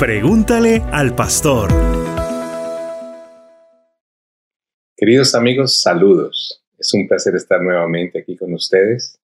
[0.00, 1.68] Pregúntale al pastor.
[4.96, 6.64] Queridos amigos, saludos.
[6.78, 9.20] Es un placer estar nuevamente aquí con ustedes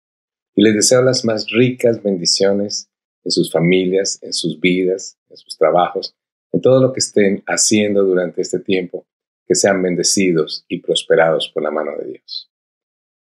[0.54, 2.90] y les deseo las más ricas bendiciones
[3.24, 6.14] en sus familias, en sus vidas, en sus trabajos,
[6.52, 9.06] en todo lo que estén haciendo durante este tiempo,
[9.46, 12.50] que sean bendecidos y prosperados por la mano de Dios.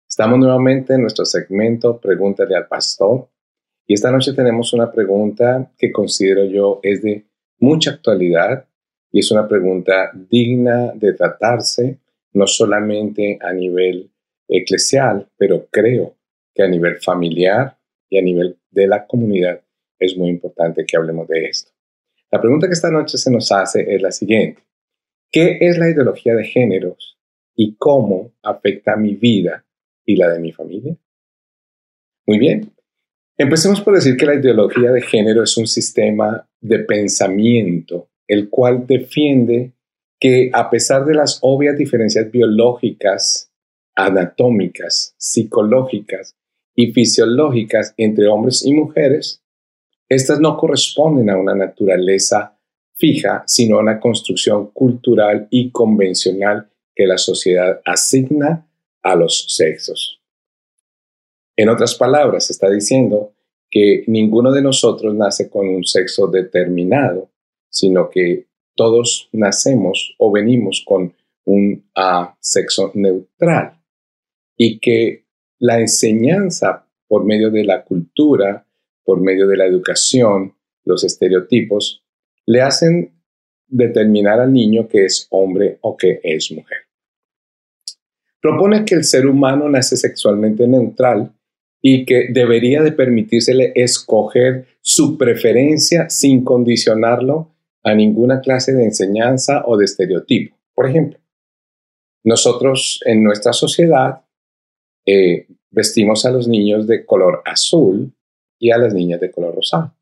[0.09, 3.29] Estamos nuevamente en nuestro segmento Pregúntale al Pastor
[3.86, 7.29] y esta noche tenemos una pregunta que considero yo es de
[7.59, 8.67] mucha actualidad
[9.11, 11.99] y es una pregunta digna de tratarse
[12.32, 14.11] no solamente a nivel
[14.49, 16.17] eclesial, pero creo
[16.54, 17.79] que a nivel familiar
[18.11, 19.61] y a nivel de la comunidad
[19.98, 21.71] es muy importante que hablemos de esto.
[22.31, 24.62] La pregunta que esta noche se nos hace es la siguiente.
[25.31, 27.18] ¿Qué es la ideología de géneros
[27.54, 29.64] y cómo afecta mi vida
[30.04, 30.96] y la de mi familia?
[32.27, 32.73] Muy bien.
[33.37, 38.87] Empecemos por decir que la ideología de género es un sistema de pensamiento el cual
[38.87, 39.73] defiende
[40.20, 43.53] que a pesar de las obvias diferencias biológicas,
[43.95, 46.37] anatómicas, psicológicas
[46.75, 49.43] y fisiológicas entre hombres y mujeres,
[50.09, 52.59] estas no corresponden a una naturaleza
[52.95, 58.69] fija, sino a una construcción cultural y convencional que la sociedad asigna
[59.03, 60.23] a los sexos.
[61.57, 63.33] En otras palabras, está diciendo
[63.71, 67.31] que ninguno de nosotros nace con un sexo determinado,
[67.71, 73.81] sino que todos nacemos o venimos con un ah, sexo neutral
[74.57, 75.25] y que
[75.59, 78.67] la enseñanza por medio de la cultura,
[79.05, 82.03] por medio de la educación, los estereotipos,
[82.47, 83.13] le hacen
[83.67, 86.79] determinar al niño que es hombre o que es mujer.
[88.41, 91.33] Propone que el ser humano nace sexualmente neutral
[91.87, 97.51] y que debería de permitírsele escoger su preferencia sin condicionarlo
[97.83, 100.57] a ninguna clase de enseñanza o de estereotipo.
[100.75, 101.19] Por ejemplo,
[102.25, 104.23] nosotros en nuestra sociedad
[105.05, 108.14] eh, vestimos a los niños de color azul
[108.58, 109.95] y a las niñas de color rosado.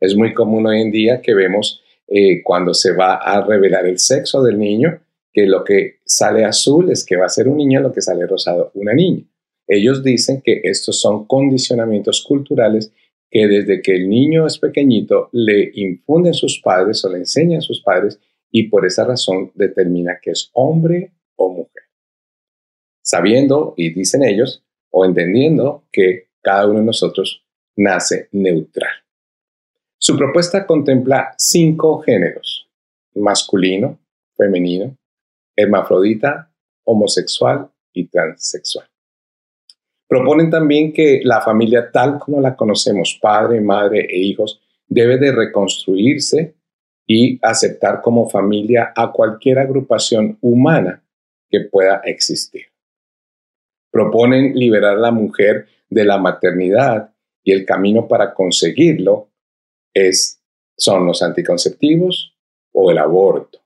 [0.00, 3.98] Es muy común hoy en día que vemos eh, cuando se va a revelar el
[3.98, 5.00] sexo del niño,
[5.32, 8.26] que lo que sale azul es que va a ser un niño, lo que sale
[8.26, 9.24] rosado una niña.
[9.66, 12.92] Ellos dicen que estos son condicionamientos culturales
[13.30, 17.82] que desde que el niño es pequeñito le infunden sus padres o le enseñan sus
[17.82, 18.20] padres
[18.50, 21.82] y por esa razón determina que es hombre o mujer.
[23.02, 27.44] Sabiendo, y dicen ellos, o entendiendo que cada uno de nosotros
[27.76, 28.92] nace neutral.
[29.98, 32.68] Su propuesta contempla cinco géneros,
[33.14, 33.98] masculino,
[34.36, 34.96] femenino,
[35.56, 36.52] hermafrodita,
[36.84, 38.86] homosexual y transexual.
[40.14, 45.32] Proponen también que la familia tal como la conocemos, padre, madre e hijos, debe de
[45.32, 46.54] reconstruirse
[47.04, 51.02] y aceptar como familia a cualquier agrupación humana
[51.50, 52.66] que pueda existir.
[53.90, 59.30] Proponen liberar a la mujer de la maternidad y el camino para conseguirlo
[59.92, 60.40] es,
[60.76, 62.38] son los anticonceptivos
[62.70, 63.58] o el aborto.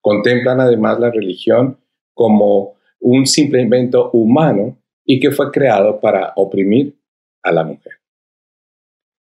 [0.00, 1.78] Contemplan además la religión
[2.14, 4.79] como un simple invento humano
[5.12, 6.96] y que fue creado para oprimir
[7.42, 7.94] a la mujer.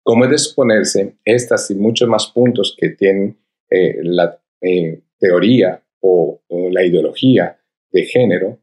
[0.02, 3.38] Como es de suponerse, estas y muchos más puntos que tienen
[3.70, 6.41] eh, la eh, teoría o,
[6.72, 7.56] la ideología
[7.92, 8.58] de género,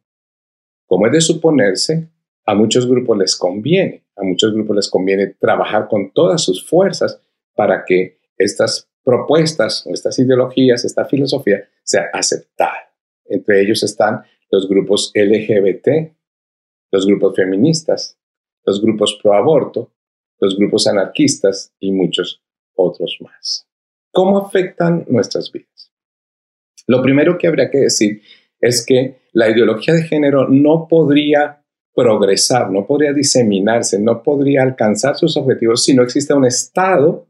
[0.85, 2.09] como es de suponerse,
[2.45, 7.21] a muchos grupos les conviene, a muchos grupos les conviene trabajar con todas sus fuerzas
[7.55, 12.93] para que estas propuestas, estas ideologías, esta filosofía sea aceptada.
[13.25, 16.11] Entre ellos están los grupos LGBT,
[16.93, 18.17] los grupos feministas,
[18.65, 19.91] los grupos pro aborto,
[20.39, 22.43] los grupos anarquistas y muchos
[22.75, 23.67] otros más.
[24.11, 25.91] ¿Cómo afectan nuestras vidas?
[26.85, 28.21] Lo primero que habría que decir
[28.61, 31.63] es que la ideología de género no podría
[31.95, 37.25] progresar, no podría diseminarse, no podría alcanzar sus objetivos si no existe un Estado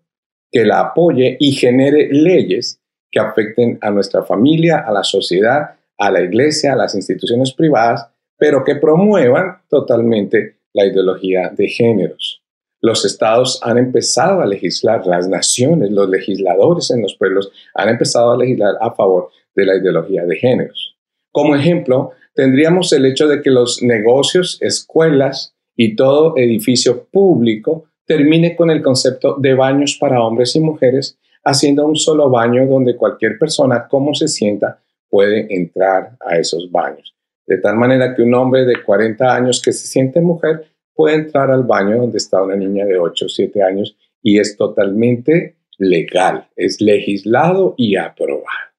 [0.51, 6.11] que la apoye y genere leyes que afecten a nuestra familia, a la sociedad, a
[6.11, 8.12] la iglesia, a las instituciones privadas
[8.43, 12.43] pero que promuevan totalmente la ideología de géneros.
[12.81, 18.33] Los estados han empezado a legislar, las naciones, los legisladores en los pueblos han empezado
[18.33, 20.97] a legislar a favor de la ideología de géneros.
[21.31, 28.57] Como ejemplo, tendríamos el hecho de que los negocios, escuelas y todo edificio público termine
[28.57, 33.39] con el concepto de baños para hombres y mujeres, haciendo un solo baño donde cualquier
[33.39, 37.13] persona, como se sienta, puede entrar a esos baños.
[37.45, 41.51] De tal manera que un hombre de 40 años que se siente mujer puede entrar
[41.51, 46.47] al baño donde está una niña de 8 o 7 años y es totalmente legal,
[46.55, 48.71] es legislado y aprobado.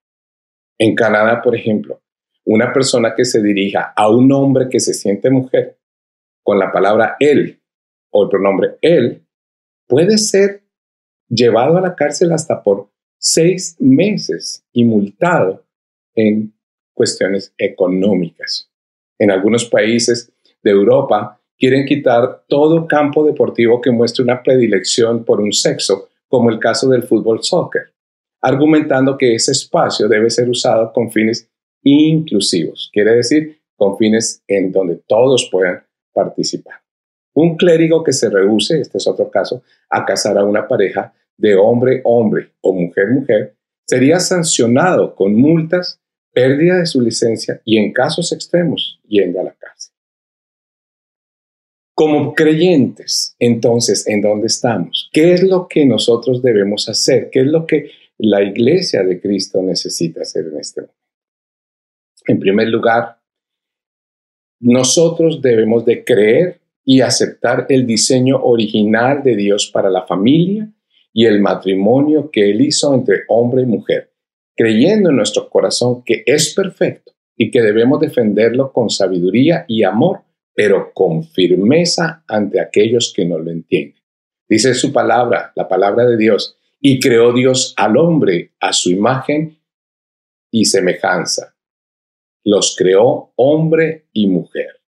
[0.78, 2.00] En Canadá, por ejemplo,
[2.44, 5.78] una persona que se dirija a un hombre que se siente mujer
[6.43, 7.61] con la palabra él
[8.11, 9.22] o el pronombre él
[9.87, 10.62] puede ser
[11.28, 15.64] llevado a la cárcel hasta por seis meses y multado
[16.14, 16.55] en
[16.94, 18.70] cuestiones económicas.
[19.19, 20.32] En algunos países
[20.62, 26.50] de Europa quieren quitar todo campo deportivo que muestre una predilección por un sexo, como
[26.50, 27.93] el caso del fútbol soccer,
[28.41, 31.49] argumentando que ese espacio debe ser usado con fines
[31.82, 35.82] inclusivos, quiere decir con fines en donde todos puedan
[36.12, 36.81] participar.
[37.35, 41.56] Un clérigo que se rehúse, este es otro caso, a casar a una pareja de
[41.56, 43.56] hombre-hombre o mujer-mujer,
[43.87, 46.00] sería sancionado con multas,
[46.34, 49.94] pérdida de su licencia y en casos extremos yendo a la cárcel.
[51.94, 55.08] Como creyentes, entonces, ¿en dónde estamos?
[55.12, 57.31] ¿Qué es lo que nosotros debemos hacer?
[57.31, 60.98] ¿Qué es lo que la iglesia de Cristo necesita hacer en este momento?
[62.26, 63.20] En primer lugar,
[64.60, 70.70] nosotros debemos de creer y aceptar el diseño original de Dios para la familia
[71.12, 74.10] y el matrimonio que Él hizo entre hombre y mujer,
[74.56, 80.20] creyendo en nuestro corazón que es perfecto y que debemos defenderlo con sabiduría y amor
[80.54, 84.00] pero con firmeza ante aquellos que no lo entienden.
[84.48, 89.58] Dice su palabra, la palabra de Dios, y creó Dios al hombre a su imagen
[90.50, 91.56] y semejanza.
[92.44, 94.82] Los creó hombre y mujer.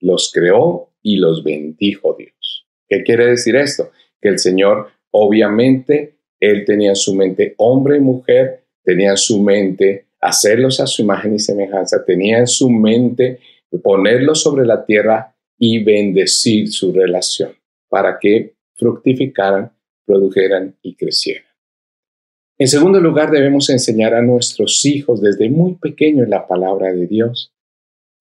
[0.00, 2.66] Los creó y los bendijo Dios.
[2.88, 3.90] ¿Qué quiere decir esto?
[4.20, 9.42] Que el Señor, obviamente, Él tenía en su mente hombre y mujer, tenía en su
[9.42, 13.40] mente hacerlos a su imagen y semejanza, tenía en su mente
[13.82, 17.50] ponerlo sobre la tierra y bendecir su relación
[17.88, 19.72] para que fructificaran,
[20.06, 21.44] produjeran y crecieran.
[22.58, 27.52] En segundo lugar, debemos enseñar a nuestros hijos desde muy pequeños la palabra de Dios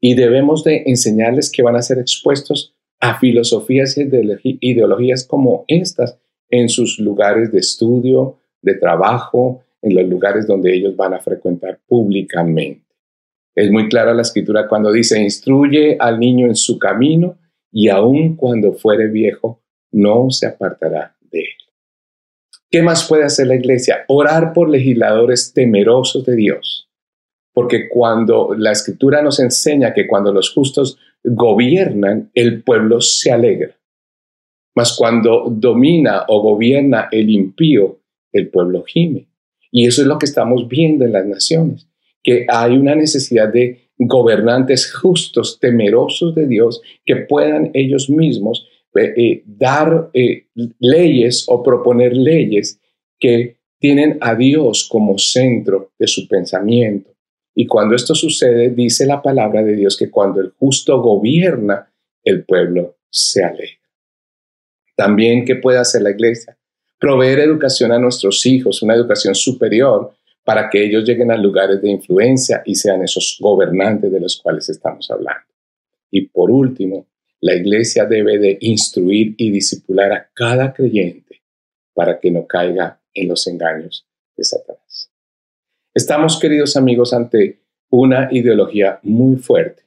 [0.02, 6.18] y debemos de enseñarles que van a ser expuestos a filosofías y ideologías como estas
[6.50, 11.80] en sus lugares de estudio, de trabajo, en los lugares donde ellos van a frecuentar
[11.88, 12.84] públicamente.
[13.54, 17.38] Es muy clara la escritura cuando dice, instruye al niño en su camino
[17.72, 19.62] y aun cuando fuere viejo,
[19.92, 21.46] no se apartará de él.
[22.72, 24.06] ¿Qué más puede hacer la iglesia?
[24.08, 26.90] Orar por legisladores temerosos de Dios.
[27.54, 33.78] Porque cuando la escritura nos enseña que cuando los justos gobiernan, el pueblo se alegra.
[34.76, 38.00] Mas cuando domina o gobierna el impío,
[38.34, 39.28] el pueblo gime.
[39.76, 41.90] Y eso es lo que estamos viendo en las naciones
[42.26, 49.14] que hay una necesidad de gobernantes justos, temerosos de Dios, que puedan ellos mismos eh,
[49.16, 50.48] eh, dar eh,
[50.80, 52.80] leyes o proponer leyes
[53.20, 57.12] que tienen a Dios como centro de su pensamiento.
[57.54, 61.94] Y cuando esto sucede, dice la palabra de Dios que cuando el justo gobierna,
[62.24, 63.86] el pueblo se alegra.
[64.96, 66.58] También, ¿qué puede hacer la iglesia?
[67.00, 70.16] Proveer educación a nuestros hijos, una educación superior,
[70.46, 74.70] para que ellos lleguen a lugares de influencia y sean esos gobernantes de los cuales
[74.70, 75.46] estamos hablando.
[76.10, 77.08] Y por último,
[77.42, 81.42] la iglesia debe de instruir y disipular a cada creyente
[81.94, 84.08] para que no caiga en los engaños
[84.38, 85.12] de Satanás.
[85.94, 87.60] Estamos, queridos amigos, ante
[87.90, 89.84] una ideología muy fuerte.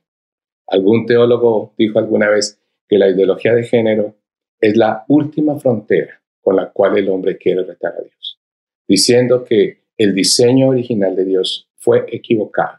[0.67, 4.17] Algún teólogo dijo alguna vez que la ideología de género
[4.61, 8.41] es la última frontera con la cual el hombre quiere retar a Dios,
[8.89, 12.79] diciendo que el diseño original de Dios fue equivocado